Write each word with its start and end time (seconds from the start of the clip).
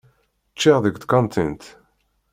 Ččiɣ 0.53 0.77
deg 0.83 0.95
tkantint. 0.97 1.63